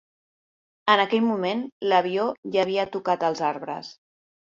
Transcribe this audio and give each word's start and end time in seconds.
En 0.93 1.01
aquell 1.03 1.27
moment 1.27 1.63
l"avió 1.89 2.27
ja 2.57 2.67
havia 2.67 2.91
tocat 2.99 3.31
els 3.33 3.47
arbres. 3.55 3.97